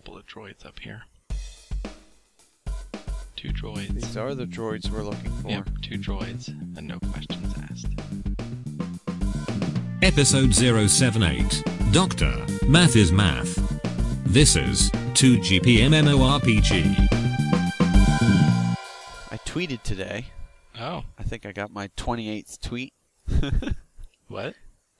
couple 0.00 0.16
of 0.16 0.24
droids 0.24 0.64
up 0.64 0.78
here. 0.78 1.02
Two 3.36 3.50
droids. 3.50 3.88
These 3.88 4.16
are 4.16 4.34
the 4.34 4.46
droids 4.46 4.88
we're 4.90 5.02
looking 5.02 5.30
for. 5.42 5.50
Yep, 5.50 5.68
two 5.82 5.98
droids, 5.98 6.48
and 6.78 6.88
no 6.88 6.98
questions 7.10 7.54
asked. 7.70 7.86
Episode 10.00 10.54
078. 10.54 11.62
Doctor, 11.92 12.46
Math 12.66 12.96
is 12.96 13.12
Math. 13.12 13.56
This 14.24 14.56
is 14.56 14.90
2GPMMORPG. 15.12 16.96
I 19.30 19.36
tweeted 19.44 19.82
today. 19.82 20.28
Oh, 20.80 21.02
I 21.18 21.22
think 21.24 21.44
I 21.44 21.52
got 21.52 21.70
my 21.70 21.88
28th 21.88 22.58
tweet. 22.62 22.94
what? 24.28 24.54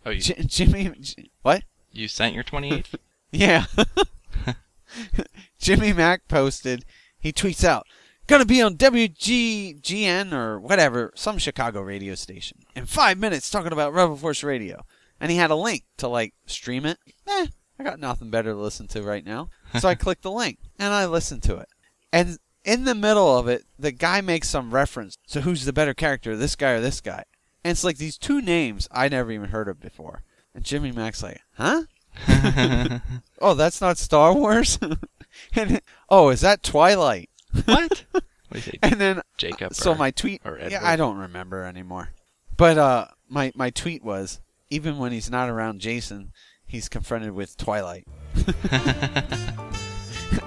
Oh, 0.05 0.11
you, 0.11 0.21
J- 0.21 0.43
Jimmy, 0.45 0.93
J- 1.01 1.31
what? 1.41 1.63
you 1.91 2.07
sent 2.07 2.35
your 2.35 2.45
28th? 2.45 2.97
Yeah. 3.33 3.67
Jimmy 5.59 5.93
Mac 5.93 6.29
posted, 6.29 6.85
he 7.19 7.33
tweets 7.33 7.65
out, 7.65 7.87
gonna 8.27 8.45
be 8.45 8.63
on 8.63 8.77
WGGN 8.77 10.33
or 10.33 10.61
whatever, 10.61 11.13
some 11.15 11.39
Chicago 11.39 11.81
radio 11.81 12.15
station, 12.15 12.59
in 12.75 12.87
five 12.87 13.19
minutes 13.19 13.51
talking 13.51 13.73
about 13.73 13.93
Rebel 13.93 14.17
Force 14.17 14.43
Radio. 14.43 14.85
And 15.21 15.31
he 15.31 15.37
had 15.37 15.51
a 15.51 15.57
link 15.57 15.85
to 15.99 16.09
like 16.09 16.35
stream 16.47 16.87
it. 16.87 16.99
Eh, 17.29 17.47
I 17.79 17.85
got 17.85 18.01
nothing 18.01 18.31
better 18.31 18.53
to 18.53 18.59
listen 18.59 18.89
to 18.89 19.03
right 19.03 19.25
now. 19.25 19.51
So 19.79 19.89
I 19.89 19.95
clicked 19.97 20.23
the 20.23 20.31
link 20.31 20.59
and 20.79 20.95
I 20.95 21.07
listened 21.07 21.43
to 21.45 21.57
it. 21.57 21.69
And 22.13 22.39
in 22.65 22.85
the 22.85 22.95
middle 22.95 23.37
of 23.37 23.49
it, 23.49 23.65
the 23.79 23.93
guy 23.93 24.21
makes 24.21 24.49
some 24.49 24.73
reference. 24.73 25.17
So 25.27 25.41
who's 25.41 25.65
the 25.65 25.73
better 25.73 25.95
character, 25.95 26.37
this 26.37 26.57
guy 26.57 26.73
or 26.73 26.81
this 26.81 27.01
guy? 27.01 27.25
And 27.65 27.73
it's 27.73 27.85
like 27.85 27.99
these 27.99 28.17
two 28.17 28.41
names 28.41 28.89
I 28.91 29.09
never 29.09 29.31
even 29.33 29.51
heard 29.51 29.69
of 29.69 29.81
before. 29.81 30.23
And 30.55 30.65
Jimmy 30.65 30.93
Mac's 30.93 31.23
like, 31.23 31.41
huh? 31.55 31.83
oh, 33.41 33.55
that's 33.55 33.81
not 33.81 33.99
Star 33.99 34.35
Wars? 34.35 34.79
and 35.55 35.81
oh, 36.09 36.29
is 36.31 36.41
that 36.43 36.63
Twilight? 36.63 37.31
what? 37.65 38.05
What 38.49 38.61
say, 38.63 38.79
And 38.83 39.01
then 39.01 39.23
Jacob? 39.37 39.75
so 39.75 39.93
or- 39.93 39.97
my 39.97 40.11
tweet 40.11 40.41
or 40.45 40.59
Yeah, 40.59 40.81
I 40.83 40.97
don't 40.97 41.17
remember 41.17 41.65
anymore. 41.65 42.11
But 42.57 42.79
uh 42.79 43.07
my 43.29 43.53
my 43.55 43.71
tweet 43.71 44.03
was 44.05 44.41
even 44.71 44.99
when 44.99 45.13
he's 45.13 45.31
not 45.31 45.49
around 45.49 45.81
Jason, 45.81 46.33
he's 46.67 46.89
confronted 46.89 47.33
with 47.33 47.57
Twilight. 47.57 48.07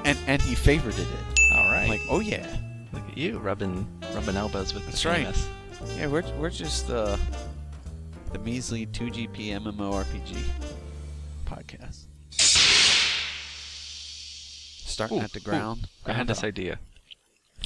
and 0.05 0.17
and 0.27 0.41
he 0.41 0.55
favorited 0.55 0.99
it. 1.11 1.39
All 1.53 1.71
right. 1.71 1.83
I'm 1.83 1.89
like, 1.89 2.01
"Oh 2.09 2.19
yeah. 2.19 2.45
Look 2.91 3.03
at 3.09 3.17
you 3.17 3.39
rubbing 3.39 3.87
rubbing 4.13 4.35
elbows 4.37 4.73
with 4.73 4.83
the 4.85 4.91
That's 4.91 5.05
right. 5.05 5.17
famous. 5.25 5.49
Yeah, 5.97 6.07
we're 6.07 6.23
we're 6.37 6.49
just 6.49 6.89
uh 6.89 7.17
the 8.31 8.39
measly 8.39 8.85
2GP 8.87 9.51
MMORPG 9.61 10.37
podcast. 11.55 12.05
Starting 14.85 15.19
Ooh, 15.19 15.21
at 15.21 15.31
the 15.33 15.39
ooh. 15.39 15.43
ground. 15.43 15.87
I 16.05 16.13
had 16.13 16.27
this 16.27 16.43
idea. 16.43 16.79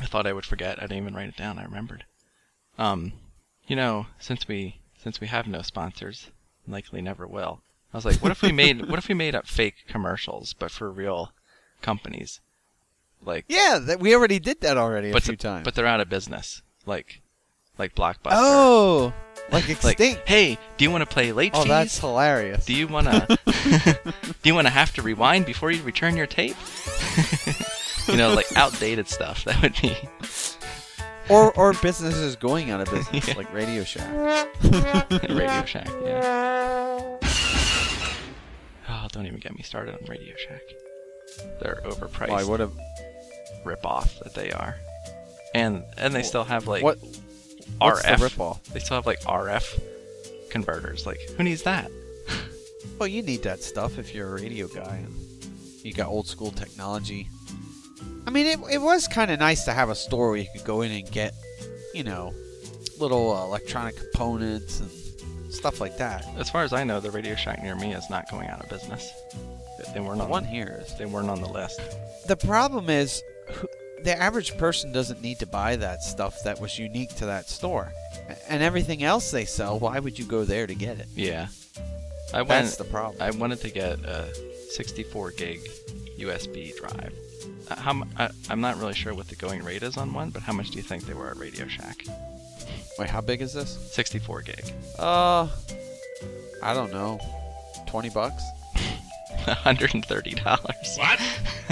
I 0.01 0.05
thought 0.05 0.27
I 0.27 0.33
would 0.33 0.45
forget. 0.45 0.77
I 0.77 0.83
didn't 0.83 0.97
even 1.03 1.15
write 1.15 1.29
it 1.29 1.35
down. 1.37 1.57
I 1.59 1.63
remembered. 1.63 2.05
Um, 2.77 3.13
you 3.67 3.75
know, 3.75 4.07
since 4.19 4.47
we 4.47 4.77
since 5.01 5.19
we 5.19 5.27
have 5.27 5.47
no 5.47 5.61
sponsors, 5.61 6.27
likely 6.67 7.01
never 7.01 7.25
will. 7.27 7.61
I 7.93 7.97
was 7.97 8.05
like, 8.05 8.17
what 8.17 8.31
if 8.31 8.41
we 8.41 8.51
made 8.63 8.89
what 8.89 8.99
if 8.99 9.07
we 9.07 9.15
made 9.15 9.35
up 9.35 9.47
fake 9.47 9.75
commercials, 9.87 10.53
but 10.53 10.71
for 10.71 10.91
real 10.91 11.31
companies, 11.81 12.39
like 13.25 13.45
Yeah, 13.47 13.79
that 13.81 13.99
we 13.99 14.13
already 14.15 14.39
did 14.39 14.61
that 14.61 14.77
already 14.77 15.09
a 15.09 15.13
but 15.13 15.23
few 15.23 15.31
th- 15.33 15.39
times. 15.41 15.63
but 15.65 15.75
they're 15.75 15.85
out 15.87 15.99
of 16.01 16.09
business, 16.09 16.61
like 16.85 17.21
like 17.77 17.95
Blockbuster. 17.95 18.31
oh, 18.31 19.13
like 19.51 19.67
like 19.83 19.99
extinct. 19.99 20.27
hey, 20.27 20.57
do 20.77 20.83
you 20.83 20.91
want 20.91 21.01
to 21.01 21.05
play 21.13 21.31
late 21.31 21.51
oh, 21.55 21.61
fees? 21.61 21.69
that's 21.69 21.99
hilarious. 21.99 22.65
Do 22.65 22.73
you 22.73 22.87
want 22.87 23.07
to 23.07 23.39
do 24.43 24.49
you 24.49 24.55
want 24.55 24.67
to 24.67 24.73
have 24.73 24.93
to 24.95 25.01
rewind 25.01 25.45
before 25.45 25.71
you 25.71 25.81
return 25.83 26.17
your 26.17 26.27
tape? 26.27 26.55
you 28.07 28.17
know, 28.17 28.33
like 28.33 28.45
outdated 28.55 29.07
stuff. 29.07 29.43
That 29.45 29.61
would 29.61 29.75
be 29.81 29.95
or 31.29 31.51
or 31.53 31.73
businesses 31.73 32.35
going 32.35 32.71
out 32.71 32.81
of 32.81 32.89
business, 32.93 33.27
Yeah. 33.27 33.33
like 33.35 33.53
Radio 33.53 33.83
Shack. 33.83 34.47
Radio 34.63 35.65
Shack. 35.65 35.89
Yeah. 36.03 37.17
Oh, 38.89 39.05
don't 39.11 39.25
even 39.27 39.39
get 39.39 39.53
me 39.53 39.63
started 39.63 39.95
on 39.95 40.05
Radio 40.07 40.33
Shack. 40.37 40.61
They're 41.61 41.81
overpriced. 41.85 42.29
Why? 42.29 42.43
What 42.45 42.61
a 42.61 42.69
rip 43.65 43.85
off 43.85 44.17
that 44.19 44.33
they 44.33 44.51
are. 44.51 44.77
And 45.53 45.83
and 45.97 46.13
they 46.13 46.23
still 46.23 46.45
have 46.45 46.67
like 46.67 46.83
what? 46.83 46.97
What's 47.79 48.01
the 48.03 48.07
RF. 48.09 48.17
ripoff? 48.29 48.63
They 48.65 48.79
still 48.79 48.95
have 48.97 49.05
like 49.05 49.21
RF 49.21 49.79
converters. 50.49 51.05
Like 51.05 51.19
who 51.37 51.43
needs 51.43 51.63
that? 51.63 51.91
Well, 52.99 53.07
you 53.07 53.21
need 53.21 53.43
that 53.43 53.61
stuff 53.61 53.99
if 53.99 54.15
you're 54.15 54.27
a 54.37 54.41
radio 54.41 54.67
guy 54.67 55.03
and 55.05 55.13
you 55.85 55.93
got 55.93 56.07
old 56.07 56.25
school 56.27 56.49
technology. 56.51 57.29
I 58.25 58.31
mean, 58.31 58.47
it, 58.47 58.59
it 58.71 58.81
was 58.81 59.07
kind 59.07 59.29
of 59.29 59.39
nice 59.39 59.65
to 59.65 59.73
have 59.73 59.89
a 59.89 59.95
store 59.95 60.29
where 60.29 60.37
you 60.39 60.47
could 60.51 60.65
go 60.65 60.81
in 60.81 60.91
and 60.91 61.11
get, 61.11 61.35
you 61.93 62.03
know, 62.03 62.33
little 62.99 63.31
uh, 63.35 63.43
electronic 63.45 63.97
components 63.97 64.79
and 64.79 64.89
stuff 65.53 65.79
like 65.79 65.97
that. 65.97 66.25
As 66.37 66.49
far 66.49 66.63
as 66.63 66.73
I 66.73 66.83
know, 66.85 66.99
the 66.99 67.11
Radio 67.11 67.35
Shack 67.35 67.61
near 67.61 67.75
me 67.75 67.93
is 67.93 68.09
not 68.09 68.31
going 68.31 68.47
out 68.47 68.63
of 68.63 68.69
business. 68.69 69.07
They- 69.93 69.99
weren't 69.99 70.17
The 70.17 70.23
on 70.23 70.29
one 70.29 70.45
here 70.45 70.81
is. 70.83 70.97
They 70.97 71.05
weren't 71.05 71.29
on 71.29 71.41
the 71.41 71.49
list. 71.49 71.79
The 72.27 72.37
problem 72.37 72.89
is, 72.89 73.21
the 74.03 74.17
average 74.17 74.57
person 74.57 74.91
doesn't 74.91 75.21
need 75.21 75.39
to 75.39 75.45
buy 75.45 75.75
that 75.77 76.03
stuff 76.03 76.43
that 76.43 76.59
was 76.61 76.77
unique 76.77 77.15
to 77.15 77.25
that 77.25 77.49
store. 77.49 77.91
And 78.49 78.61
everything 78.61 79.03
else 79.03 79.31
they 79.31 79.45
sell, 79.45 79.79
why 79.79 79.99
would 79.99 80.17
you 80.19 80.25
go 80.25 80.43
there 80.43 80.67
to 80.67 80.75
get 80.75 80.99
it? 80.99 81.07
Yeah. 81.15 81.47
I 82.33 82.41
went. 82.41 82.49
That's 82.49 82.77
the 82.77 82.83
problem. 82.83 83.21
I 83.21 83.31
wanted 83.31 83.61
to 83.61 83.69
get 83.69 83.99
a 83.99 84.27
64 84.71 85.31
gig 85.31 85.59
USB 86.19 86.75
drive. 86.75 87.13
Uh, 87.69 87.75
How 87.75 88.03
I, 88.17 88.29
I'm 88.49 88.61
not 88.61 88.77
really 88.77 88.93
sure 88.93 89.13
what 89.13 89.27
the 89.27 89.35
going 89.35 89.63
rate 89.63 89.83
is 89.83 89.97
on 89.97 90.13
one, 90.13 90.29
but 90.29 90.41
how 90.41 90.53
much 90.53 90.71
do 90.71 90.77
you 90.77 90.83
think 90.83 91.05
they 91.05 91.13
were 91.13 91.29
at 91.29 91.37
Radio 91.37 91.67
Shack? 91.67 92.05
Wait, 92.99 93.09
how 93.09 93.21
big 93.21 93.41
is 93.41 93.53
this? 93.53 93.77
64 93.93 94.41
gig. 94.41 94.73
Uh, 94.97 95.47
I 96.63 96.73
don't 96.73 96.91
know. 96.91 97.19
20 97.87 98.09
bucks? 98.09 98.43
$130. 99.45 100.97
What? 100.97 101.19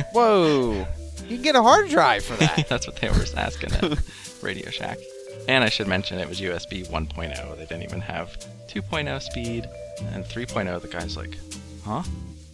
Whoa! 0.13 0.87
You 1.27 1.37
can 1.37 1.41
get 1.43 1.55
a 1.55 1.63
hard 1.63 1.89
drive 1.89 2.23
for 2.23 2.35
that. 2.35 2.65
That's 2.69 2.85
what 2.87 2.97
they 2.97 3.09
were 3.09 3.25
asking 3.35 3.73
at 3.73 3.99
Radio 4.41 4.69
Shack. 4.69 4.99
And 5.47 5.63
I 5.63 5.69
should 5.69 5.87
mention 5.87 6.19
it 6.19 6.29
was 6.29 6.39
USB 6.39 6.87
1.0. 6.87 7.57
They 7.57 7.65
didn't 7.65 7.83
even 7.83 8.01
have 8.01 8.37
2.0 8.67 9.21
speed. 9.21 9.67
And 10.11 10.23
3.0, 10.25 10.81
the 10.81 10.87
guy's 10.87 11.17
like, 11.17 11.37
huh? 11.83 12.03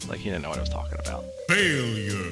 Like 0.07 0.19
he 0.19 0.29
didn't 0.29 0.43
know 0.43 0.49
what 0.49 0.57
I 0.57 0.61
was 0.61 0.69
talking 0.69 0.97
about. 0.99 1.23
Failure. 1.47 2.31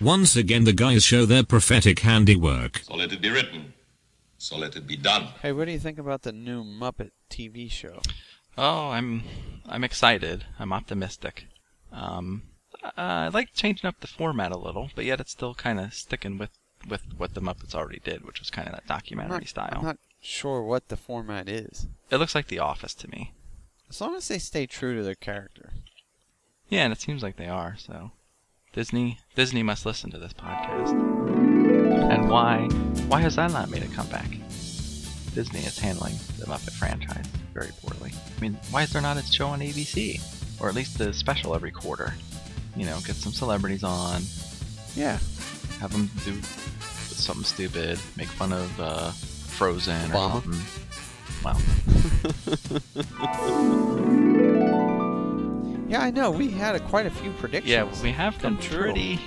Once 0.00 0.34
again, 0.34 0.64
the 0.64 0.72
guys 0.72 1.04
show 1.04 1.26
their 1.26 1.42
prophetic 1.42 1.98
handiwork. 2.00 2.78
So 2.78 2.94
let 2.94 3.12
it 3.12 3.20
be 3.20 3.28
written. 3.28 3.74
So 4.38 4.56
let 4.56 4.74
it 4.76 4.86
be 4.86 4.96
done. 4.96 5.24
hey, 5.42 5.52
what 5.52 5.66
do 5.66 5.72
you 5.72 5.78
think 5.78 5.98
about 5.98 6.22
the 6.22 6.32
new 6.32 6.64
Muppet 6.64 7.10
TV 7.28 7.70
show? 7.70 8.00
Oh, 8.58 8.90
I'm 8.90 9.22
I'm 9.66 9.84
excited. 9.84 10.44
I'm 10.58 10.72
optimistic. 10.72 11.46
Um, 11.92 12.42
uh, 12.82 12.90
I 12.96 13.28
like 13.28 13.52
changing 13.52 13.88
up 13.88 14.00
the 14.00 14.06
format 14.06 14.52
a 14.52 14.58
little, 14.58 14.90
but 14.94 15.04
yet 15.04 15.20
it's 15.20 15.32
still 15.32 15.54
kind 15.54 15.80
of 15.80 15.94
sticking 15.94 16.38
with 16.38 16.50
with 16.88 17.02
what 17.16 17.34
the 17.34 17.40
Muppets 17.40 17.74
already 17.74 18.00
did, 18.00 18.24
which 18.24 18.40
was 18.40 18.50
kind 18.50 18.68
of 18.68 18.74
that 18.74 18.82
I'm 18.88 18.96
documentary 18.96 19.38
not, 19.38 19.48
style. 19.48 19.74
I'm 19.76 19.84
not 19.84 19.98
sure 20.20 20.62
what 20.62 20.88
the 20.88 20.96
format 20.96 21.48
is. 21.48 21.86
It 22.10 22.16
looks 22.16 22.34
like 22.34 22.48
The 22.48 22.58
Office 22.58 22.94
to 22.94 23.10
me. 23.10 23.32
As 23.88 24.00
long 24.00 24.14
as 24.14 24.28
they 24.28 24.38
stay 24.38 24.66
true 24.66 24.96
to 24.96 25.02
their 25.02 25.14
character. 25.14 25.72
Yeah, 26.68 26.84
and 26.84 26.92
it 26.92 27.00
seems 27.00 27.22
like 27.22 27.36
they 27.36 27.48
are. 27.48 27.76
So, 27.76 28.12
Disney 28.72 29.18
Disney 29.34 29.62
must 29.62 29.84
listen 29.84 30.10
to 30.12 30.18
this 30.18 30.32
podcast. 30.32 30.90
And 32.12 32.28
why 32.28 32.68
why 33.08 33.20
has 33.20 33.36
that 33.36 33.52
not 33.52 33.70
made 33.70 33.82
a 33.82 33.88
comeback? 33.88 34.30
Disney 35.34 35.60
is 35.60 35.78
handling 35.78 36.14
the 36.38 36.46
Muppet 36.46 36.72
franchise 36.72 37.26
very 37.52 37.70
poorly. 37.82 38.12
I 38.40 38.42
mean, 38.42 38.58
why 38.70 38.82
is 38.84 38.92
there 38.92 39.02
not 39.02 39.18
a 39.18 39.22
show 39.22 39.48
on 39.48 39.60
ABC, 39.60 40.18
or 40.60 40.68
at 40.70 40.74
least 40.74 40.98
a 41.00 41.12
special 41.12 41.54
every 41.54 41.70
quarter? 41.70 42.14
You 42.74 42.86
know, 42.86 42.98
get 43.04 43.16
some 43.16 43.32
celebrities 43.32 43.84
on, 43.84 44.22
Yeah. 44.96 45.18
have 45.80 45.92
them 45.92 46.10
do 46.24 46.40
something 47.12 47.44
stupid, 47.44 47.98
make 48.16 48.28
fun 48.28 48.52
of 48.54 48.80
uh, 48.80 49.10
Frozen 49.10 50.10
or 50.12 50.14
Obama. 50.14 50.42
something. 50.42 50.60
Well, 51.44 51.60
Yeah, 55.90 56.02
I 56.02 56.10
know. 56.12 56.30
We 56.30 56.48
had 56.50 56.76
a, 56.76 56.80
quite 56.80 57.06
a 57.06 57.10
few 57.10 57.32
predictions. 57.32 57.68
yeah, 57.70 58.02
we 58.02 58.12
have 58.12 58.38
come 58.38 58.58
true. 58.58 58.82
pretty. 58.92 59.20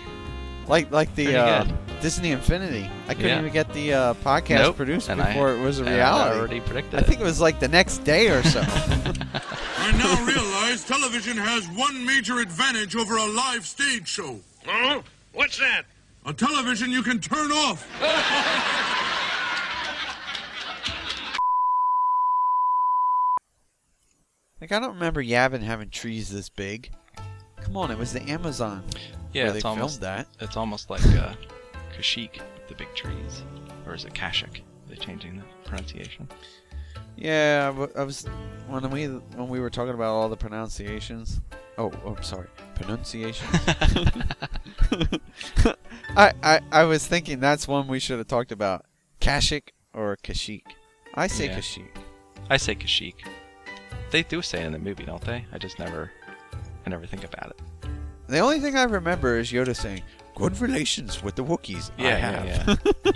Like 0.65 0.89
like 0.91 1.13
the 1.13 1.25
Pretty 1.25 1.37
uh, 1.37 1.65
good. 1.65 1.73
Disney 2.03 2.31
Infinity. 2.31 2.89
I 3.07 3.13
couldn't 3.13 3.29
Yeah. 3.29 3.39
even 3.39 3.53
get 3.53 3.71
the 3.73 3.93
uh, 3.93 4.13
podcast 4.15 4.59
Nope, 4.59 4.75
produced 4.75 5.07
and 5.07 5.21
I- 5.21 5.27
before 5.27 5.53
it 5.53 5.59
was 5.61 5.79
a 5.79 5.83
and 5.85 5.89
I 5.91 5.95
reality. 5.95 6.37
already 6.37 6.59
predicted 6.59 6.99
I 6.99 7.03
think 7.03 7.21
it 7.21 7.23
was 7.23 7.39
like 7.39 7.61
the 7.61 7.69
next 7.69 7.99
day 7.99 8.27
or 8.27 8.43
so. 8.43 8.59
I 8.67 9.91
now 9.97 10.25
realize 10.25 10.83
television 10.83 11.37
has 11.37 11.65
one 11.69 12.05
major 12.05 12.39
advantage 12.39 12.97
over 12.97 13.15
a 13.15 13.25
live 13.25 13.65
stage 13.65 14.05
show. 14.09 14.41
Oh? 14.67 15.01
What's 15.31 15.57
that? 15.59 15.83
A 16.25 16.33
television 16.33 16.91
you 16.91 17.03
can 17.03 17.19
turn 17.19 17.51
off. 17.53 17.87
Like 24.61 24.71
I 24.71 24.79
don't 24.79 24.93
remember 24.93 25.21
Yavin 25.23 25.61
having 25.61 25.89
trees 25.89 26.29
this 26.29 26.49
big. 26.49 26.89
Come 27.61 27.77
on, 27.77 27.91
it 27.91 27.97
was 27.97 28.13
the 28.13 28.21
Amazon 28.23 28.83
Yeah, 29.33 29.43
where 29.43 29.51
they 29.51 29.57
it's 29.57 29.63
filmed 29.63 29.79
almost 29.81 30.01
that. 30.01 30.27
it's 30.39 30.57
almost 30.57 30.89
like 30.89 31.05
uh, 31.07 31.33
Kashyyyk, 31.97 32.41
the 32.67 32.75
big 32.75 32.93
trees, 32.95 33.43
or 33.85 33.93
is 33.93 34.05
it 34.05 34.13
Kashik? 34.13 34.61
They're 34.87 34.95
they 34.95 35.05
changing 35.05 35.37
the 35.37 35.43
pronunciation? 35.69 36.27
Yeah, 37.15 37.71
but 37.71 37.95
I 37.95 38.03
was 38.03 38.25
when 38.67 38.89
we 38.89 39.05
when 39.05 39.47
we 39.47 39.59
were 39.59 39.69
talking 39.69 39.93
about 39.93 40.13
all 40.13 40.29
the 40.29 40.37
pronunciations. 40.37 41.41
Oh, 41.77 41.91
oh 42.05 42.15
sorry, 42.21 42.47
pronunciations. 42.75 43.49
I, 46.17 46.33
I 46.43 46.59
I 46.71 46.83
was 46.83 47.05
thinking 47.05 47.39
that's 47.39 47.67
one 47.67 47.87
we 47.87 47.99
should 47.99 48.17
have 48.17 48.27
talked 48.27 48.51
about. 48.51 48.85
Kashik 49.21 49.69
or 49.93 50.17
Kashik. 50.23 50.63
I 51.15 51.27
say 51.27 51.45
Yeah. 51.45 51.59
Kashyyyk. 51.59 51.97
I 52.49 52.57
say 52.57 52.75
Kashik. 52.75 53.15
They 54.11 54.23
do 54.23 54.41
say 54.41 54.61
it 54.61 54.65
in 54.65 54.73
the 54.73 54.79
movie, 54.79 55.05
don't 55.05 55.21
they? 55.23 55.45
I 55.51 55.57
just 55.57 55.79
never, 55.79 56.11
I 56.85 56.89
never 56.89 57.05
think 57.05 57.23
about 57.23 57.51
it. 57.51 57.61
The 58.27 58.39
only 58.39 58.59
thing 58.59 58.75
I 58.75 58.83
remember 58.83 59.37
is 59.37 59.51
Yoda 59.51 59.75
saying, 59.75 60.01
"Good 60.43 60.59
relations 60.61 61.23
with 61.23 61.35
the 61.35 61.43
Wookiees." 61.43 61.91
I 61.97 62.03
Yeah, 62.03 62.15
have. 62.17 62.45
yeah, 62.45 62.75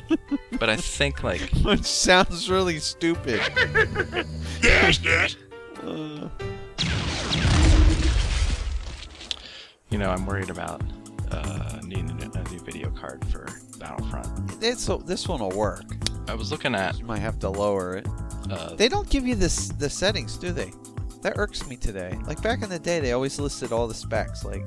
yeah. 0.10 0.16
but 0.60 0.70
I 0.70 0.76
think 0.78 1.24
like 1.24 1.42
Which 1.64 1.84
sounds 1.84 2.50
really 2.50 2.80
stupid. 2.80 3.42
Yes, 4.64 5.00
yes. 5.04 5.36
Uh, 5.84 6.28
you 9.90 9.98
know, 9.98 10.10
I'm 10.10 10.26
worried 10.26 10.50
about 10.50 10.82
uh, 11.32 11.80
needing 11.84 12.12
a, 12.24 12.40
a 12.40 12.44
new 12.50 12.60
video 12.60 12.90
card 12.92 13.24
for 13.32 13.48
Battlefront. 13.80 14.28
it's 14.64 14.88
this 15.06 15.28
one 15.28 15.40
will 15.40 15.52
work. 15.52 15.84
I 16.28 16.34
was 16.34 16.52
looking 16.52 16.76
at 16.76 16.98
You 17.00 17.06
might 17.06 17.20
have 17.20 17.40
to 17.40 17.50
lower 17.50 17.96
it. 17.98 18.08
uh, 18.50 18.76
They 18.76 18.90
don't 18.90 19.10
give 19.10 19.26
you 19.26 19.36
this 19.36 19.70
the 19.70 19.90
settings, 19.90 20.38
do 20.38 20.52
they? 20.52 20.72
That 21.22 21.34
irks 21.38 21.68
me 21.68 21.76
today. 21.78 22.18
Like 22.26 22.42
back 22.42 22.64
in 22.64 22.70
the 22.70 22.80
day, 22.80 23.00
they 23.00 23.14
always 23.14 23.40
listed 23.40 23.72
all 23.72 23.88
the 23.88 23.94
specs. 23.94 24.44
Like, 24.44 24.66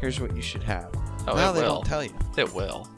here's 0.00 0.20
what 0.20 0.34
you 0.36 0.42
should 0.42 0.62
have. 0.62 0.92
Oh, 1.28 1.34
now 1.36 1.52
they 1.52 1.62
will. 1.62 1.76
don't 1.76 1.86
tell 1.86 2.04
you. 2.04 2.14
it 2.36 2.52
will. 2.54 2.88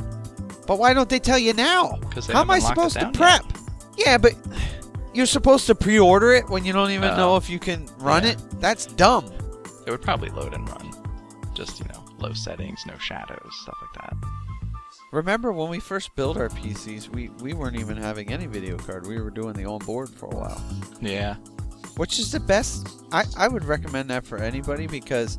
But 0.66 0.78
why 0.78 0.94
don't 0.94 1.08
they 1.08 1.18
tell 1.18 1.38
you 1.38 1.52
now? 1.52 1.98
'Cause 2.10 2.26
they 2.26 2.32
How 2.32 2.40
am 2.40 2.50
I 2.50 2.58
haven't 2.60 2.76
locked 2.78 2.88
it 2.88 2.92
supposed 2.92 3.12
to 3.14 3.18
prep? 3.18 3.44
Yeah, 3.98 4.16
but 4.18 4.34
you're 5.12 5.26
supposed 5.26 5.66
to 5.66 5.74
pre-order 5.74 6.32
it 6.32 6.48
when 6.48 6.64
you 6.64 6.72
don't 6.72 6.90
even 6.90 7.10
Oh. 7.10 7.16
know 7.16 7.36
if 7.36 7.48
you 7.50 7.58
can 7.58 7.86
run 7.98 8.24
Yeah. 8.24 8.30
it. 8.30 8.60
That's 8.60 8.86
dumb. 8.86 9.26
It 9.86 9.90
would 9.90 10.02
probably 10.02 10.30
load 10.30 10.54
and 10.54 10.68
run. 10.68 10.90
Just 11.52 11.78
you 11.80 11.86
know, 11.92 12.02
low 12.18 12.32
settings, 12.32 12.80
no 12.86 12.96
shadows, 12.98 13.52
stuff 13.62 13.76
like 13.82 14.02
that. 14.02 14.16
Remember 15.12 15.52
when 15.52 15.68
we 15.68 15.78
first 15.78 16.16
built 16.16 16.36
our 16.36 16.48
PCs, 16.48 17.08
we, 17.08 17.28
we 17.40 17.52
weren't 17.52 17.78
even 17.78 17.96
having 17.96 18.32
any 18.32 18.46
video 18.46 18.76
card. 18.76 19.06
We 19.06 19.20
were 19.20 19.30
doing 19.30 19.52
the 19.52 19.64
on-board 19.64 20.08
for 20.08 20.26
a 20.26 20.34
while. 20.34 20.60
Yeah, 21.00 21.36
which 21.96 22.18
is 22.18 22.32
the 22.32 22.40
best. 22.40 22.88
I, 23.12 23.24
I 23.36 23.46
would 23.46 23.64
recommend 23.64 24.10
that 24.10 24.26
for 24.26 24.38
anybody 24.38 24.88
because 24.88 25.38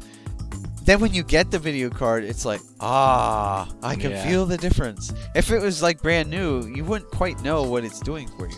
then 0.85 0.99
when 0.99 1.13
you 1.13 1.23
get 1.23 1.51
the 1.51 1.59
video 1.59 1.89
card, 1.89 2.23
it's 2.23 2.45
like, 2.45 2.61
ah, 2.79 3.67
I 3.83 3.95
can 3.95 4.11
Yeah. 4.11 4.27
feel 4.27 4.45
the 4.45 4.57
difference. 4.57 5.13
If 5.35 5.51
it 5.51 5.59
was 5.61 5.81
like 5.81 6.01
brand 6.01 6.29
new, 6.29 6.65
you 6.67 6.83
wouldn't 6.85 7.11
quite 7.11 7.41
know 7.41 7.63
what 7.63 7.83
it's 7.83 7.99
doing 7.99 8.27
for 8.37 8.47
you. 8.47 8.57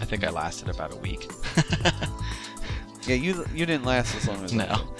I 0.00 0.04
think 0.04 0.24
I 0.24 0.30
lasted 0.30 0.68
about 0.68 0.92
a 0.92 0.96
week. 0.96 1.30
Yeah, 3.06 3.14
you 3.14 3.46
you 3.54 3.66
didn't 3.66 3.84
last 3.84 4.16
as 4.16 4.26
long 4.26 4.42
as 4.44 4.52
no. 4.52 4.94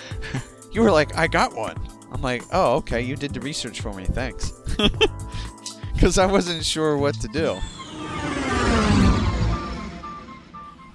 You 0.72 0.82
were 0.82 0.92
like, 0.92 1.16
I 1.16 1.26
got 1.26 1.54
one. 1.56 1.76
I'm 2.12 2.22
like, 2.22 2.42
oh, 2.52 2.74
okay, 2.76 3.00
you 3.00 3.16
did 3.16 3.34
the 3.34 3.40
research 3.40 3.80
for 3.80 3.92
me. 3.92 4.04
Thanks. 4.06 4.52
Because 5.92 6.18
I 6.18 6.26
wasn't 6.26 6.62
sure 6.62 6.98
what 6.98 7.14
to 7.22 7.28
do. 7.28 7.58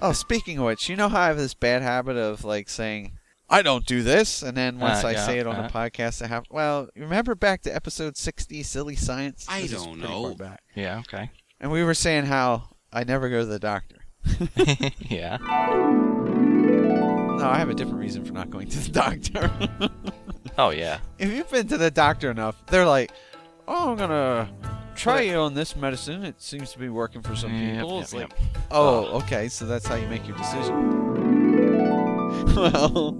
Oh, 0.04 0.14
speaking 0.14 0.58
of 0.60 0.66
which, 0.66 0.90
you 0.90 0.96
know 0.96 1.10
how 1.10 1.22
I 1.22 1.28
have 1.28 1.38
this 1.38 1.54
bad 1.54 1.82
habit 1.84 2.18
of 2.18 2.44
like 2.44 2.70
saying, 2.70 3.12
I 3.52 3.62
don't 3.62 3.86
do 3.86 4.02
this, 4.02 4.42
and 4.44 4.56
then 4.56 4.80
once 4.80 5.04
Uh, 5.04 5.10
I 5.10 5.12
yeah, 5.12 5.26
say 5.26 5.40
it 5.40 5.46
on 5.46 5.56
uh. 5.58 5.64
the 5.68 5.74
podcast, 5.74 6.22
I 6.24 6.28
have. 6.28 6.46
Well, 6.50 6.88
remember 6.96 7.36
back 7.36 7.62
to 7.64 7.76
episode 7.76 8.16
60, 8.18 8.64
Silly 8.64 8.96
Science? 8.96 9.46
I 9.50 9.62
This 9.64 9.74
is 9.74 9.84
don't 9.84 10.00
know. 10.00 10.34
back. 10.36 10.62
Yeah. 10.74 11.00
Okay. 11.00 11.30
And 11.60 11.70
we 11.72 11.84
were 11.84 11.94
saying 11.94 12.26
how 12.26 12.70
I 12.94 13.04
never 13.04 13.30
go 13.30 13.40
to 13.42 13.46
the 13.46 13.60
doctor. 13.60 13.98
yeah. 15.00 15.38
No, 17.38 17.50
I 17.50 17.58
have 17.58 17.70
a 17.70 17.74
different 17.74 18.00
reason 18.00 18.24
for 18.24 18.34
not 18.34 18.50
going 18.50 18.68
to 18.70 18.80
the 18.80 18.92
doctor. 18.92 19.52
Oh 20.58 20.70
yeah. 20.72 21.00
if 21.18 21.32
you've 21.32 21.50
been 21.50 21.68
to 21.70 21.78
the 21.78 21.90
doctor 21.90 22.30
enough, 22.30 22.62
they're 22.68 22.86
like, 22.86 23.12
"Oh, 23.70 23.92
I'm 23.92 23.98
gonna 23.98 24.50
try 24.96 25.22
you 25.22 25.38
on 25.38 25.54
this 25.54 25.78
medicine. 25.78 26.26
It 26.26 26.42
seems 26.42 26.74
to 26.74 26.78
be 26.80 26.90
working 26.90 27.22
for 27.22 27.36
some 27.38 27.54
Yep, 27.54 27.74
people." 27.74 27.94
yep, 27.96 28.04
it's 28.04 28.14
yep. 28.14 28.22
like, 28.40 28.40
"Oh, 28.70 29.06
okay, 29.20 29.48
so 29.48 29.66
that's 29.66 29.88
how 29.88 29.96
you 29.96 30.08
make 30.08 30.28
your 30.28 30.36
decision." 30.38 30.76
well, 32.56 33.14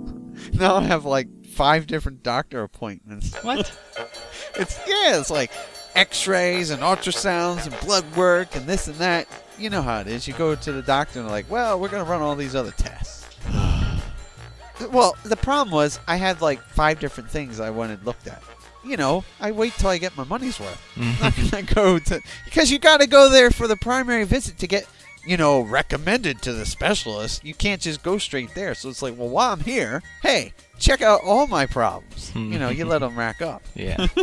now 0.60 0.76
I 0.78 0.84
have 0.84 1.06
like 1.06 1.46
five 1.46 1.88
different 1.88 2.24
doctor 2.24 2.64
appointments. 2.64 3.36
What? 3.44 3.72
It's 4.56 4.78
yeah, 4.86 5.18
it's 5.18 5.30
like 5.30 5.50
X-rays 5.96 6.72
and 6.72 6.82
ultrasounds 6.82 7.66
and 7.66 7.80
blood 7.80 8.04
work 8.18 8.54
and 8.54 8.68
this 8.68 8.88
and 8.90 8.98
that. 8.98 9.30
You 9.58 9.70
know 9.70 9.82
how 9.82 10.02
it 10.02 10.08
is. 10.08 10.28
You 10.28 10.34
go 10.34 10.56
to 10.56 10.72
the 10.74 10.82
doctor 10.82 11.20
and 11.20 11.28
they're 11.28 11.34
like, 11.34 11.50
"Well, 11.50 11.80
we're 11.80 11.88
gonna 11.88 12.04
run 12.04 12.22
all 12.22 12.36
these 12.36 12.54
other 12.54 12.72
tests." 12.72 13.28
well, 14.92 15.16
the 15.24 15.38
problem 15.38 15.74
was 15.74 16.02
I 16.06 16.18
had 16.18 16.42
like 16.42 16.60
five 16.62 17.00
different 17.00 17.30
things 17.30 17.62
I 17.62 17.70
wanted 17.70 18.06
looked 18.06 18.28
at. 18.28 18.44
You 18.84 18.98
know, 18.98 19.24
I 19.40 19.52
wait 19.52 19.74
till 19.74 19.90
I 19.90 20.00
get 20.00 20.18
my 20.18 20.26
money's 20.26 20.60
worth. 20.60 20.82
Mm-hmm. 20.96 21.24
I'm 21.24 21.46
not 21.46 21.52
gonna 21.52 21.76
go 21.76 22.00
to 22.00 22.22
because 22.44 22.72
you 22.72 22.78
got 22.78 23.00
to 23.00 23.08
go 23.08 23.30
there 23.30 23.52
for 23.52 23.68
the 23.68 23.78
primary 23.78 24.26
visit 24.26 24.58
to 24.58 24.68
get 24.68 24.86
you 25.26 25.38
know 25.38 25.62
recommended 25.62 26.42
to 26.44 26.54
the 26.54 26.66
specialist. 26.66 27.44
You 27.46 27.54
can't 27.54 27.82
just 27.82 28.04
go 28.04 28.18
straight 28.18 28.54
there. 28.56 28.74
So 28.76 28.90
it's 28.90 29.02
like, 29.02 29.18
well, 29.18 29.30
while 29.30 29.54
I'm 29.54 29.60
here, 29.62 30.02
hey, 30.22 30.54
check 30.80 31.02
out 31.02 31.22
all 31.24 31.48
my 31.48 31.66
problems. 31.66 32.30
Hmm. 32.32 32.52
you 32.54 32.60
know, 32.60 32.70
you 32.70 32.86
let 32.86 33.00
them 33.00 33.18
rack 33.18 33.42
up. 33.42 33.62
Yeah. 33.76 34.08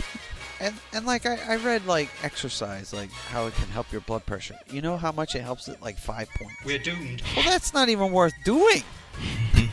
And 0.61 0.75
and 0.93 1.06
like 1.06 1.25
I, 1.25 1.39
I 1.47 1.56
read 1.59 1.87
like 1.87 2.09
exercise, 2.25 2.93
like 2.93 3.12
how 3.12 3.47
it 3.47 3.55
can 3.55 3.69
help 3.69 3.93
your 3.93 4.00
blood 4.00 4.27
pressure. 4.27 4.56
You 4.69 4.83
know 4.83 4.97
how 4.97 5.12
much 5.12 5.37
it 5.37 5.43
helps 5.43 5.69
it? 5.69 5.81
Like 5.81 5.97
five 5.97 6.29
points. 6.37 6.55
We're 6.65 6.81
doomed. 6.81 7.23
Well, 7.37 7.45
that's 7.45 7.73
not 7.73 7.89
even 7.89 8.11
worth 8.11 8.35
doing. 8.45 8.83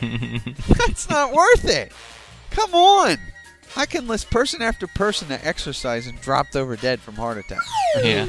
that's 0.78 1.08
not 1.10 1.32
worth 1.32 1.64
it. 1.64 1.90
Come 2.50 2.72
on. 2.72 3.16
I 3.74 3.86
can 3.86 4.06
list 4.06 4.30
person 4.30 4.62
after 4.62 4.86
person 4.86 5.26
that 5.28 5.44
exercised 5.44 6.08
and 6.08 6.20
dropped 6.20 6.54
over 6.54 6.76
dead 6.76 7.00
from 7.00 7.16
heart 7.16 7.38
attack. 7.38 7.62
yeah. 8.02 8.26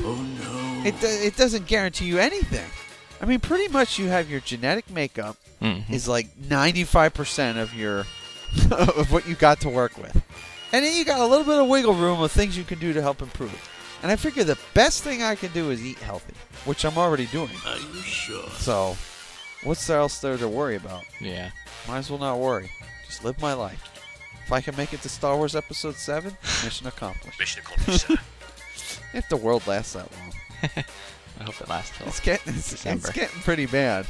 It 0.84 1.00
do- 1.00 1.08
it 1.08 1.38
doesn't 1.38 1.68
guarantee 1.68 2.06
you 2.06 2.18
anything. 2.18 2.66
I 3.22 3.26
mean, 3.26 3.40
pretty 3.40 3.68
much 3.72 3.98
you 4.00 4.08
have 4.10 4.30
your 4.30 4.40
genetic 4.42 4.90
makeup 4.90 5.38
Mhm. 5.62 5.90
is 5.90 6.08
like 6.08 6.28
95% 6.40 7.58
of 7.58 7.74
your 7.74 8.06
of 8.72 9.12
what 9.12 9.28
you 9.28 9.36
got 9.36 9.60
to 9.62 9.70
work 9.70 9.98
with. 9.98 10.16
And 10.72 10.84
then 10.86 10.96
you 10.96 11.04
got 11.06 11.20
a 11.20 11.26
little 11.26 11.46
bit 11.46 11.58
of 11.60 11.68
wiggle 11.68 11.94
room 11.94 12.22
of 12.22 12.32
things 12.32 12.58
you 12.58 12.64
can 12.64 12.80
do 12.80 12.94
to 12.94 13.02
help 13.02 13.22
improve. 13.22 13.70
And 14.04 14.12
I 14.12 14.16
figure 14.16 14.44
the 14.44 14.58
best 14.74 15.04
thing 15.04 15.24
I 15.24 15.36
can 15.36 15.52
do 15.54 15.72
is 15.72 15.82
eat 15.84 15.98
healthy, 16.00 16.34
which 16.66 16.86
I'm 16.86 16.98
already 16.98 17.26
doing. 17.28 17.50
Are 17.66 17.78
you 17.78 18.02
sure? 18.04 18.48
So, 18.52 18.96
what's 19.64 19.90
else 19.90 20.20
there 20.20 20.38
to 20.38 20.48
worry 20.48 20.76
about? 20.76 21.04
Yeah. 21.20 21.50
Might 21.88 22.00
as 22.00 22.10
well 22.12 22.20
not 22.20 22.38
worry. 22.40 22.70
Just 23.08 23.24
live 23.24 23.42
my 23.42 23.54
life. 23.54 23.82
If 24.46 24.52
I 24.52 24.62
can 24.62 24.76
make 24.78 24.94
it 24.94 25.02
to 25.02 25.10
Star 25.10 25.36
Wars 25.36 25.56
Episode 25.56 25.96
7, 25.96 26.38
mission 26.64 26.86
accomplished. 26.88 27.40
Mission 27.40 27.62
accomplished, 27.66 28.08
sir. 28.08 28.16
If 29.14 29.28
the 29.30 29.38
world 29.38 29.66
lasts 29.66 29.94
that 29.94 30.08
long. 30.12 30.84
I 31.40 31.44
hope 31.44 31.60
it 31.62 31.70
lasts 31.70 31.98
till. 31.98 32.08
It's 32.08 32.20
getting, 32.20 32.54
it's, 32.56 32.86
it's 32.86 33.10
getting 33.12 33.42
pretty 33.42 33.66
bad. 33.66 34.06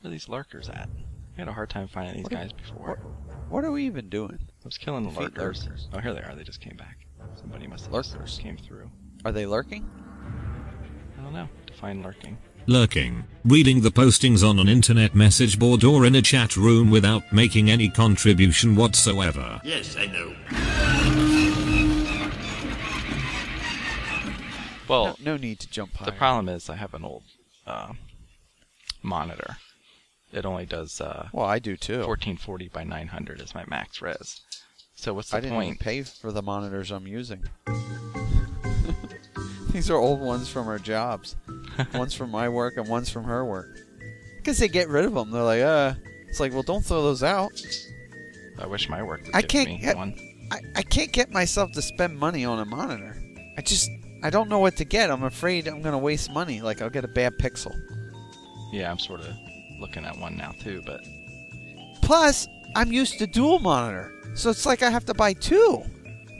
Where 0.00 0.08
are 0.08 0.10
these 0.10 0.28
lurkers 0.28 0.68
at? 0.68 0.88
I 1.36 1.40
had 1.40 1.48
a 1.48 1.52
hard 1.52 1.70
time 1.70 1.88
finding 1.88 2.16
these 2.16 2.24
What 2.24 2.32
are- 2.32 2.36
guys 2.36 2.52
before. 2.52 2.98
What 3.48 3.64
are 3.64 3.70
we 3.72 3.84
even 3.86 4.08
doing? 4.08 4.38
I 4.42 4.64
was 4.64 4.78
killing 4.78 5.04
the 5.04 5.10
Defeat 5.10 5.36
lurkers. 5.38 5.64
lurkers. 5.64 5.88
Oh, 5.92 5.98
here 6.00 6.14
they 6.14 6.20
are. 6.20 6.34
They 6.34 6.44
just 6.44 6.60
came 6.60 6.76
back. 6.76 6.98
Somebody 7.38 7.66
must 7.66 7.84
have 7.84 7.92
Lurkers. 7.92 8.12
just 8.30 8.40
came 8.40 8.56
through. 8.56 8.90
Are 9.24 9.32
they 9.32 9.46
lurking? 9.46 9.88
I 11.18 11.22
don't 11.22 11.32
know. 11.32 11.48
Define 11.66 12.02
lurking. 12.02 12.38
Lurking, 12.66 13.24
reading 13.44 13.80
the 13.82 13.90
postings 13.90 14.48
on 14.48 14.58
an 14.60 14.68
internet 14.68 15.14
message 15.16 15.58
board 15.58 15.82
or 15.84 16.06
in 16.06 16.14
a 16.14 16.22
chat 16.22 16.56
room 16.56 16.90
without 16.90 17.32
making 17.32 17.70
any 17.70 17.88
contribution 17.88 18.76
whatsoever. 18.76 19.60
Yes, 19.64 19.96
I 19.96 20.06
know. 20.06 21.01
Well, 24.92 25.16
no, 25.20 25.32
no 25.32 25.36
need 25.36 25.58
to 25.60 25.70
jump 25.70 25.94
higher. 25.96 26.06
the 26.06 26.12
problem 26.16 26.48
is 26.48 26.70
I 26.70 26.76
have 26.76 26.94
an 26.94 27.04
old 27.04 27.24
uh, 27.66 27.92
monitor. 29.02 29.56
It 30.32 30.46
only 30.46 30.66
does 30.66 31.00
uh, 31.00 31.28
Well, 31.32 31.46
I 31.46 31.58
do 31.58 31.76
too. 31.76 31.98
1440 32.06 32.68
by 32.68 32.84
900 32.84 33.40
is 33.40 33.54
my 33.54 33.64
max 33.68 34.00
res. 34.00 34.40
So 34.94 35.14
what's 35.14 35.30
the 35.30 35.38
I 35.38 35.40
didn't 35.40 35.62
even 35.62 35.76
pay 35.76 36.02
for 36.02 36.30
the 36.30 36.42
monitors 36.42 36.90
I'm 36.90 37.06
using. 37.06 37.42
These 39.72 39.90
are 39.90 39.96
old 39.96 40.20
ones 40.20 40.48
from 40.48 40.68
our 40.68 40.78
jobs. 40.78 41.34
one's 41.94 42.14
from 42.14 42.30
my 42.30 42.48
work 42.48 42.76
and 42.76 42.88
one's 42.88 43.10
from 43.10 43.24
her 43.24 43.44
work. 43.44 43.78
Because 44.36 44.58
they 44.58 44.68
get 44.68 44.88
rid 44.88 45.06
of 45.06 45.14
them. 45.14 45.30
They're 45.30 45.42
like, 45.42 45.62
uh, 45.62 45.94
it's 46.28 46.40
like, 46.40 46.52
well, 46.52 46.62
don't 46.62 46.84
throw 46.84 47.02
those 47.02 47.22
out. 47.22 47.52
I 48.58 48.66
wish 48.66 48.88
my 48.88 49.02
work 49.02 49.22
would 49.24 49.34
I 49.34 49.42
can't 49.42 49.80
get- 49.80 49.96
one. 49.96 50.14
I, 50.50 50.60
I 50.76 50.82
can't 50.82 51.12
get 51.12 51.30
myself 51.30 51.72
to 51.72 51.82
spend 51.82 52.18
money 52.18 52.44
on 52.44 52.58
a 52.58 52.66
monitor. 52.66 53.16
I 53.56 53.62
just, 53.62 53.88
I 54.22 54.30
don't 54.30 54.48
know 54.48 54.58
what 54.60 54.76
to 54.76 54.84
get. 54.84 55.10
I'm 55.10 55.24
afraid 55.24 55.66
I'm 55.66 55.82
going 55.82 55.92
to 55.92 55.98
waste 55.98 56.30
money. 56.32 56.60
Like, 56.60 56.80
I'll 56.82 56.90
get 56.90 57.04
a 57.04 57.08
bad 57.08 57.38
pixel. 57.38 57.74
Yeah, 58.72 58.90
I'm 58.90 58.98
sort 58.98 59.20
of 59.20 59.34
looking 59.80 60.04
at 60.04 60.16
one 60.18 60.36
now 60.36 60.52
too, 60.62 60.82
but 60.86 61.00
Plus, 62.02 62.46
I'm 62.74 62.92
used 62.92 63.18
to 63.18 63.26
dual 63.26 63.58
monitor, 63.58 64.12
so 64.34 64.50
it's 64.50 64.64
like 64.66 64.82
I 64.82 64.90
have 64.90 65.04
to 65.06 65.14
buy 65.14 65.32
two. 65.34 65.82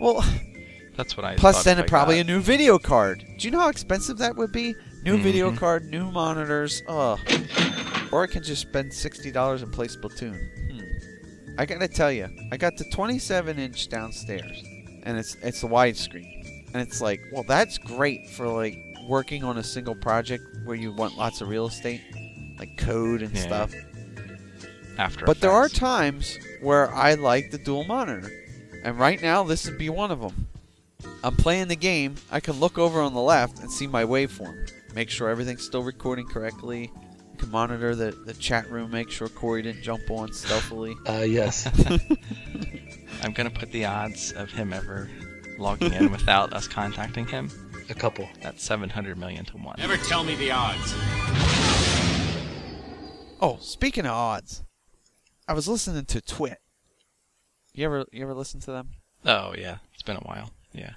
Well, 0.00 0.24
that's 0.96 1.16
what 1.16 1.24
I. 1.26 1.36
plus 1.36 1.62
then 1.64 1.82
probably 1.86 2.16
got- 2.16 2.20
a 2.22 2.24
new 2.24 2.40
video 2.40 2.78
card. 2.78 3.24
Do 3.38 3.46
you 3.46 3.50
know 3.50 3.60
how 3.60 3.68
expensive 3.68 4.18
that 4.18 4.36
would 4.36 4.52
be? 4.52 4.74
New 5.04 5.18
video 5.18 5.50
Mhm. 5.50 5.56
card, 5.58 5.84
new 5.90 6.10
monitors. 6.10 6.82
Oh. 6.88 7.18
Or 8.12 8.22
I 8.22 8.26
can 8.28 8.42
just 8.42 8.62
spend 8.62 8.92
sixty 8.92 9.30
dollars 9.32 9.62
and 9.62 9.72
play 9.72 9.86
Splatoon. 9.88 10.38
Hmm. 10.70 11.54
I 11.58 11.66
gotta 11.66 11.88
tell 11.88 12.12
you, 12.12 12.28
I 12.52 12.56
got 12.56 12.76
the 12.76 12.84
27 12.92 13.58
inch 13.58 13.88
downstairs, 13.88 14.62
and 15.04 15.18
it's 15.18 15.36
it's 15.42 15.60
the 15.60 15.68
widescreen, 15.68 16.41
and 16.72 16.82
it's 16.82 17.00
like, 17.00 17.20
well, 17.32 17.42
that's 17.42 17.78
great 17.78 18.28
for 18.30 18.48
like 18.48 18.76
working 19.08 19.44
on 19.44 19.58
a 19.58 19.62
single 19.62 19.94
project 19.94 20.44
where 20.64 20.76
you 20.76 20.92
want 20.92 21.16
lots 21.16 21.40
of 21.40 21.48
real 21.48 21.66
estate, 21.66 22.00
like 22.58 22.76
code 22.76 23.22
and 23.22 23.34
Yeah. 23.34 23.42
stuff. 23.42 23.74
After 24.98 25.24
But 25.24 25.40
there 25.40 25.50
are 25.50 25.68
times 25.68 26.38
where 26.60 26.92
I 26.94 27.14
like 27.14 27.50
the 27.50 27.58
dual 27.58 27.84
monitor. 27.84 28.30
And 28.84 28.98
right 28.98 29.20
now, 29.22 29.42
this 29.42 29.64
would 29.66 29.78
be 29.78 29.88
one 29.88 30.10
of 30.10 30.20
them. 30.20 30.48
I'm 31.24 31.36
playing 31.36 31.68
the 31.68 31.76
game. 31.76 32.16
I 32.30 32.40
can 32.40 32.54
look 32.60 32.78
over 32.78 33.00
on 33.00 33.14
the 33.14 33.20
left 33.20 33.60
and 33.60 33.70
see 33.70 33.86
my 33.86 34.04
waveform. 34.04 34.70
Make 34.94 35.08
sure 35.08 35.28
everything's 35.28 35.62
still 35.64 35.82
recording 35.82 36.26
correctly. 36.26 36.90
I 37.32 37.36
can 37.40 37.50
monitor 37.50 37.94
the, 37.94 38.10
the 38.26 38.34
chat 38.34 38.70
room, 38.70 38.90
make 38.90 39.10
sure 39.10 39.28
Corey 39.28 39.62
didn't 39.62 39.82
jump 39.82 40.10
on 40.10 40.32
stealthily. 40.32 40.94
Uh, 41.08 41.24
yes. 41.26 41.66
I'm 43.22 43.32
gonna 43.32 43.50
put 43.50 43.70
the 43.72 43.84
odds 43.86 44.32
of 44.32 44.50
him 44.50 44.72
ever 44.72 45.08
logging 45.58 45.92
in 45.92 46.10
without 46.10 46.52
us 46.52 46.66
contacting 46.68 47.26
him 47.26 47.50
A 47.90 47.94
couple. 47.94 48.28
That's 48.42 48.62
700 48.62 49.18
million 49.18 49.44
to 49.46 49.56
one. 49.56 49.76
Never 49.78 49.96
tell 49.96 50.24
me 50.24 50.34
the 50.34 50.50
odds. 50.50 50.94
Oh, 53.40 53.58
speaking 53.60 54.04
of 54.06 54.12
odds, 54.12 54.62
I 55.48 55.52
was 55.52 55.66
listening 55.66 56.04
to 56.06 56.20
Twit. 56.20 56.58
You 57.74 57.84
ever 57.86 58.04
you 58.12 58.22
ever 58.22 58.34
listen 58.34 58.60
to 58.60 58.70
them? 58.70 58.90
Oh 59.24 59.54
yeah, 59.56 59.78
it's 59.94 60.02
been 60.02 60.16
a 60.16 60.20
while. 60.20 60.50
Yeah. 60.72 60.92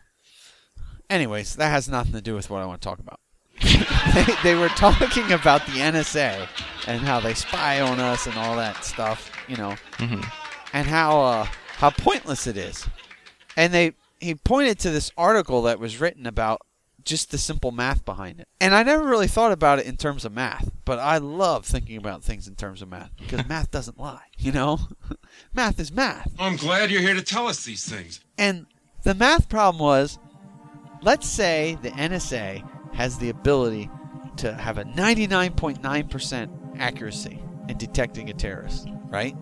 Anyways, 1.09 1.55
that 1.55 1.69
has 1.69 1.87
nothing 1.87 2.13
to 2.13 2.21
do 2.21 2.35
with 2.35 2.49
what 2.49 2.61
I 2.61 2.65
want 2.65 2.81
to 2.81 2.85
talk 2.87 2.99
about. 2.99 3.19
they, 4.13 4.25
they 4.43 4.55
were 4.55 4.69
talking 4.69 5.31
about 5.31 5.65
the 5.65 5.73
NSA 5.73 6.47
and 6.87 7.01
how 7.01 7.19
they 7.19 7.33
spy 7.33 7.79
on 7.81 7.99
us 7.99 8.27
and 8.27 8.35
all 8.35 8.55
that 8.57 8.83
stuff, 8.83 9.31
you 9.47 9.55
know, 9.57 9.75
hmm 9.97 10.21
and 10.73 10.87
how 10.87 11.21
uh, 11.21 11.43
how 11.77 11.89
pointless 11.89 12.47
it 12.47 12.57
is. 12.57 12.85
And 13.55 13.73
they 13.73 13.93
he 14.19 14.35
pointed 14.35 14.79
to 14.79 14.89
this 14.89 15.11
article 15.17 15.63
that 15.63 15.79
was 15.79 15.99
written 15.99 16.25
about 16.25 16.61
just 17.03 17.31
the 17.31 17.37
simple 17.37 17.71
math 17.71 18.03
behind 18.03 18.39
it. 18.39 18.47
And 18.59 18.73
I 18.73 18.83
never 18.83 19.05
really 19.05 19.27
thought 19.27 19.51
about 19.51 19.79
it 19.79 19.85
in 19.85 19.95
terms 19.95 20.25
of 20.25 20.33
math, 20.33 20.71
but 20.85 20.97
I 20.99 21.19
love 21.19 21.65
thinking 21.65 21.97
about 21.97 22.23
things 22.23 22.47
in 22.47 22.55
terms 22.55 22.81
of 22.81 22.89
math 22.89 23.11
because 23.17 23.45
math 23.49 23.71
doesn't 23.71 23.99
lie, 23.99 24.25
you 24.37 24.51
know? 24.51 24.79
math 25.53 25.79
is 25.79 25.91
math. 25.91 26.33
I'm 26.39 26.55
glad 26.55 26.89
you're 26.89 27.01
here 27.01 27.13
to 27.13 27.21
tell 27.21 27.47
us 27.47 27.63
these 27.63 27.87
things. 27.87 28.19
And 28.37 28.65
the 29.03 29.13
math 29.13 29.47
problem 29.47 29.79
was 29.79 30.17
let's 31.01 31.27
say 31.27 31.77
the 31.83 31.91
NSA 31.91 32.67
has 32.95 33.19
the 33.19 33.29
ability 33.29 33.89
to 34.37 34.53
have 34.53 34.77
a 34.77 34.83
99.9% 34.83 36.79
accuracy 36.79 37.41
in 37.69 37.77
detecting 37.77 38.29
a 38.29 38.33
terrorist, 38.33 38.87
right? 39.07 39.35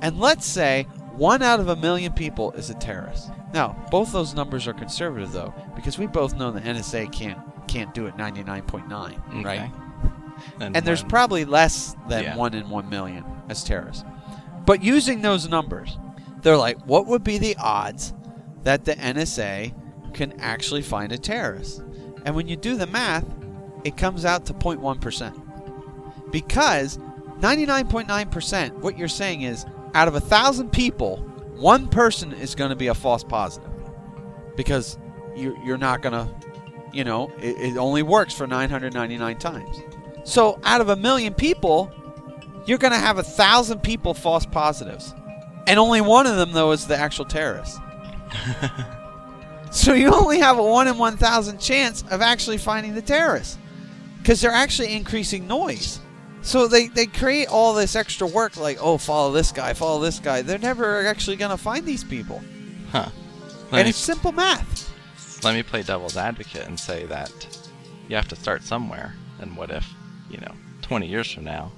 And 0.00 0.18
let's 0.20 0.46
say 0.46 0.86
one 1.18 1.42
out 1.42 1.60
of 1.60 1.68
a 1.68 1.76
million 1.76 2.12
people 2.12 2.52
is 2.52 2.70
a 2.70 2.74
terrorist. 2.74 3.30
Now, 3.52 3.76
both 3.90 4.12
those 4.12 4.34
numbers 4.34 4.66
are 4.66 4.72
conservative 4.74 5.32
though, 5.32 5.52
because 5.74 5.98
we 5.98 6.06
both 6.06 6.34
know 6.34 6.50
the 6.50 6.60
NSA 6.60 7.12
can't 7.12 7.38
can't 7.66 7.92
do 7.92 8.06
it 8.06 8.16
99.9, 8.16 9.44
right? 9.44 9.60
Okay. 9.60 9.70
And 10.60 10.76
there's 10.76 11.02
probably 11.02 11.44
less 11.44 11.94
than 12.08 12.24
Yeah. 12.24 12.36
one 12.36 12.54
in 12.54 12.70
one 12.70 12.88
million 12.88 13.24
as 13.50 13.62
terrorists. 13.62 14.04
But 14.64 14.82
using 14.82 15.20
those 15.20 15.48
numbers, 15.48 15.98
they're 16.40 16.56
like, 16.56 16.78
what 16.86 17.06
would 17.06 17.22
be 17.24 17.36
the 17.36 17.56
odds 17.56 18.14
that 18.62 18.84
the 18.86 18.94
NSA 18.94 19.74
can 20.14 20.32
actually 20.40 20.80
find 20.82 21.12
a 21.12 21.18
terrorist? 21.18 21.82
And 22.24 22.34
when 22.34 22.48
you 22.48 22.56
do 22.56 22.76
the 22.76 22.86
math, 22.86 23.26
it 23.84 23.96
comes 23.96 24.24
out 24.24 24.46
to 24.46 24.54
0.1%. 24.54 25.34
Because 26.30 26.98
99.9%, 27.40 28.72
what 28.80 28.96
you're 28.98 29.08
saying 29.08 29.42
is, 29.42 29.64
out 29.94 30.08
of 30.08 30.14
a 30.14 30.20
thousand 30.20 30.72
people, 30.72 31.16
one 31.56 31.88
person 31.88 32.32
is 32.32 32.54
going 32.54 32.70
to 32.70 32.76
be 32.76 32.88
a 32.88 32.94
false 32.94 33.24
positive. 33.24 33.70
Because 34.56 34.98
you're, 35.36 35.56
you're 35.64 35.78
not 35.78 36.02
going 36.02 36.12
to, 36.12 36.28
you 36.92 37.04
know, 37.04 37.30
it, 37.40 37.58
it 37.58 37.76
only 37.76 38.02
works 38.02 38.34
for 38.34 38.46
999 38.46 39.38
times. 39.38 39.76
So 40.24 40.60
out 40.64 40.80
of 40.80 40.88
a 40.88 40.96
million 40.96 41.34
people, 41.34 41.92
you're 42.66 42.78
going 42.78 42.92
to 42.92 42.98
have 42.98 43.18
a 43.18 43.22
thousand 43.22 43.82
people 43.82 44.14
false 44.14 44.44
positives. 44.46 45.14
And 45.66 45.78
only 45.78 46.00
one 46.00 46.26
of 46.26 46.36
them, 46.36 46.52
though, 46.52 46.72
is 46.72 46.86
the 46.86 46.96
actual 46.96 47.24
terrorist. 47.24 47.78
so 49.70 49.94
you 49.94 50.12
only 50.12 50.38
have 50.38 50.58
a 50.58 50.62
1 50.62 50.88
in 50.88 50.98
1,000 50.98 51.58
chance 51.58 52.04
of 52.10 52.20
actually 52.20 52.58
finding 52.58 52.94
the 52.94 53.02
terrorist. 53.02 53.58
Because 54.18 54.40
they're 54.40 54.50
actually 54.50 54.92
increasing 54.94 55.46
noise. 55.46 56.00
So 56.42 56.66
they, 56.68 56.86
they 56.88 57.06
create 57.06 57.48
all 57.48 57.74
this 57.74 57.94
extra 57.96 58.26
work 58.26 58.56
like, 58.56 58.78
oh, 58.80 58.96
follow 58.98 59.32
this 59.32 59.52
guy, 59.52 59.72
follow 59.74 60.00
this 60.00 60.18
guy. 60.18 60.42
They're 60.42 60.58
never 60.58 61.06
actually 61.06 61.36
going 61.36 61.50
to 61.50 61.56
find 61.56 61.84
these 61.84 62.04
people. 62.04 62.42
Huh. 62.90 63.08
Let 63.70 63.80
and 63.80 63.84
me, 63.86 63.90
it's 63.90 63.98
simple 63.98 64.32
math. 64.32 64.90
let 65.44 65.54
me 65.54 65.62
play 65.62 65.82
devil's 65.82 66.16
advocate 66.16 66.66
and 66.66 66.78
say 66.78 67.04
that 67.06 67.58
you 68.08 68.16
have 68.16 68.28
to 68.28 68.36
start 68.36 68.62
somewhere. 68.62 69.14
And 69.40 69.56
what 69.56 69.70
if, 69.70 69.86
you 70.30 70.38
know, 70.38 70.54
20 70.82 71.06
years 71.06 71.30
from 71.30 71.44
now, 71.44 71.70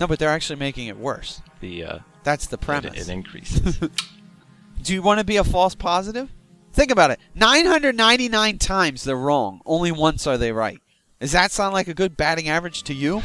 No, 0.00 0.06
but 0.06 0.18
they're 0.18 0.30
actually 0.30 0.58
making 0.58 0.86
it 0.86 0.96
worse. 0.96 1.42
the 1.60 1.84
uh, 1.84 1.98
That's 2.24 2.46
the 2.46 2.54
it, 2.56 2.60
premise. 2.62 3.08
it 3.08 3.12
increases? 3.12 3.78
Do 4.82 4.94
you 4.94 5.02
want 5.02 5.18
to 5.18 5.24
be 5.26 5.36
a 5.36 5.44
false 5.44 5.74
positive? 5.74 6.32
Think 6.72 6.90
about 6.90 7.10
it. 7.10 7.18
999 7.34 8.58
times 8.58 9.04
they're 9.04 9.16
wrong. 9.16 9.60
Only 9.66 9.90
once 9.92 10.26
are 10.26 10.38
they 10.38 10.52
right. 10.52 10.80
Does 11.20 11.32
that 11.32 11.50
sound 11.50 11.74
like 11.74 11.88
a 11.88 11.94
good 11.94 12.16
batting 12.16 12.48
average 12.48 12.84
to 12.84 12.94
you? 12.94 13.22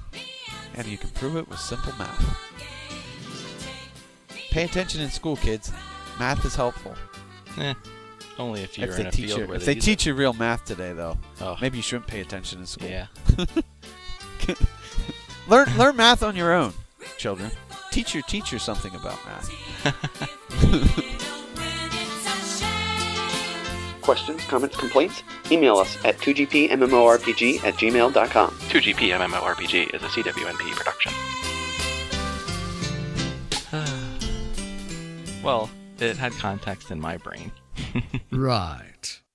and 0.74 0.86
you 0.86 0.98
can 0.98 1.10
prove 1.10 1.36
it 1.36 1.48
with 1.48 1.58
simple 1.60 1.92
math. 1.98 2.38
Pay 4.50 4.64
attention 4.64 5.00
in 5.00 5.10
school, 5.10 5.36
kids. 5.36 5.72
Math 6.18 6.44
is 6.44 6.54
helpful. 6.54 6.94
eh, 7.58 7.74
only 8.38 8.62
if 8.62 8.76
you're 8.76 8.88
if 8.90 8.96
in 8.98 9.02
they 9.04 9.08
a 9.08 9.12
teach 9.12 9.26
field 9.28 9.40
you, 9.40 9.46
where 9.46 9.56
if 9.56 9.62
they 9.64 9.72
they 9.72 9.76
use 9.76 9.84
teach 9.84 10.06
you 10.06 10.14
real 10.14 10.32
math 10.32 10.64
today, 10.64 10.92
though. 10.92 11.16
Oh, 11.40 11.56
maybe 11.60 11.76
you 11.78 11.82
shouldn't 11.82 12.06
pay 12.08 12.20
attention 12.20 12.60
in 12.60 12.66
school. 12.66 12.88
yeah. 12.88 13.06
Learn 15.48 15.68
learn 15.76 15.96
math 15.96 16.22
on 16.22 16.36
your 16.36 16.52
own, 16.52 16.72
children. 17.18 17.50
Teach 17.90 18.14
your 18.14 18.22
teacher 18.24 18.58
something 18.58 18.94
about 18.94 19.18
math. 19.26 19.50
Questions, 24.02 24.44
comments, 24.44 24.76
complaints? 24.76 25.22
Email 25.50 25.76
us 25.76 25.96
at 26.04 26.18
2gpmmorpg 26.18 27.64
at 27.64 27.74
gmail.com. 27.74 28.50
2GP 28.50 29.16
MMORPG 29.18 29.94
is 29.94 30.02
a 30.02 30.08
CWNP 30.08 30.72
production. 30.72 31.12
well, 35.42 35.70
it 35.98 36.16
had 36.16 36.32
context 36.32 36.90
in 36.90 37.00
my 37.00 37.16
brain. 37.16 37.52
Right. 38.30 39.21